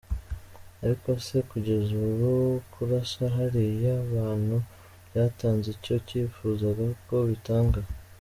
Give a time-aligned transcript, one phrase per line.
[0.83, 2.31] Ariko se kugeza ubu,
[2.71, 4.55] kurasa bariya bantu
[5.07, 7.79] byatanze icyo cyifuzaga ko bitanga?